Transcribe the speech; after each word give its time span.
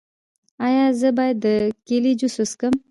ایا 0.67 0.85
زه 0.99 1.09
باید 1.17 1.37
د 1.45 1.47
کیلي 1.87 2.13
جوس 2.19 2.35
وڅښم؟ 2.39 2.73